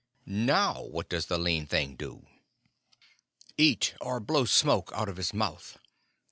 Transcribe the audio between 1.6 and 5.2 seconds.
thing do?" "Eat or blow smoke out of